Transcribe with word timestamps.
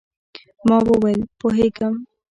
ما 0.67 0.77
وویل، 0.87 1.21
پوهېږم. 1.39 1.95